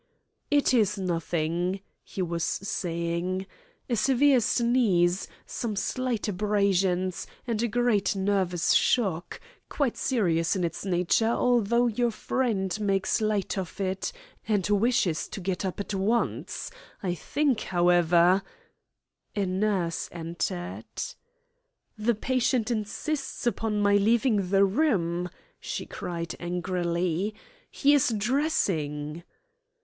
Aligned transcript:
"It 0.49 0.73
is 0.73 0.97
nothing," 0.97 1.79
he 2.03 2.23
was 2.23 2.43
saying, 2.43 3.45
"a 3.87 3.95
severe 3.95 4.39
squeeze, 4.39 5.27
some 5.45 5.75
slight 5.75 6.27
abrasions, 6.27 7.27
and 7.45 7.61
a 7.61 7.67
great 7.67 8.15
nervous 8.15 8.71
shock, 8.73 9.39
quite 9.69 9.95
serious 9.97 10.55
in 10.55 10.63
its 10.63 10.83
nature, 10.85 11.27
although 11.29 11.85
your 11.85 12.09
friend 12.09 12.79
makes 12.79 13.21
light 13.21 13.59
of 13.59 13.79
it, 13.79 14.11
and 14.47 14.67
wishes 14.67 15.27
to 15.27 15.39
get 15.39 15.63
up 15.63 15.79
at 15.79 15.93
once. 15.93 16.71
I 17.03 17.13
think, 17.13 17.59
however" 17.61 18.41
A 19.35 19.45
nurse 19.45 20.09
entered. 20.11 21.13
"The 21.95 22.15
patient 22.15 22.71
insists 22.71 23.45
upon 23.45 23.79
my 23.79 23.97
leaving 23.97 24.49
the 24.49 24.65
room," 24.65 25.29
she 25.59 25.85
cried 25.85 26.33
angrily. 26.39 27.35
"He 27.69 27.93
is 27.93 28.11
dressing." 28.17 29.21